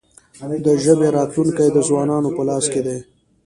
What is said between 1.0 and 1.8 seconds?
راتلونکې د